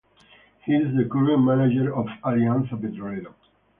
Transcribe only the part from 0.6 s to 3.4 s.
He is the current manager of Alianza Petrolera.